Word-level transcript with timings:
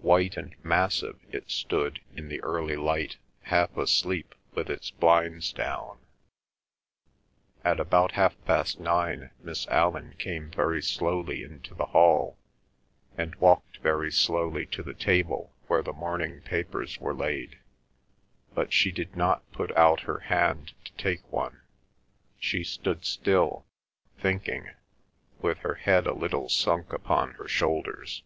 White 0.00 0.38
and 0.38 0.54
massive 0.64 1.20
it 1.30 1.50
stood 1.50 2.00
in 2.14 2.28
the 2.28 2.40
early 2.42 2.76
light, 2.76 3.18
half 3.42 3.76
asleep 3.76 4.34
with 4.54 4.70
its 4.70 4.90
blinds 4.90 5.52
down. 5.52 5.98
At 7.62 7.78
about 7.78 8.12
half 8.12 8.42
past 8.46 8.80
nine 8.80 9.32
Miss 9.38 9.66
Allan 9.68 10.14
came 10.18 10.50
very 10.50 10.82
slowly 10.82 11.42
into 11.42 11.74
the 11.74 11.84
hall, 11.84 12.38
and 13.18 13.34
walked 13.34 13.76
very 13.82 14.10
slowly 14.10 14.64
to 14.68 14.82
the 14.82 14.94
table 14.94 15.52
where 15.66 15.82
the 15.82 15.92
morning 15.92 16.40
papers 16.40 16.98
were 16.98 17.12
laid, 17.12 17.58
but 18.54 18.72
she 18.72 18.90
did 18.90 19.14
not 19.14 19.42
put 19.52 19.76
out 19.76 20.00
her 20.08 20.20
hand 20.20 20.72
to 20.86 20.92
take 20.94 21.30
one; 21.30 21.60
she 22.38 22.64
stood 22.64 23.04
still, 23.04 23.66
thinking, 24.18 24.70
with 25.42 25.58
her 25.58 25.74
head 25.74 26.06
a 26.06 26.14
little 26.14 26.48
sunk 26.48 26.94
upon 26.94 27.32
her 27.32 27.46
shoulders. 27.46 28.22